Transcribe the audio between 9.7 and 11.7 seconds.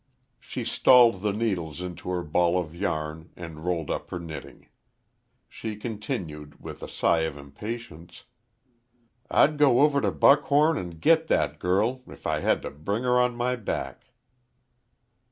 over to Buckhom an' git that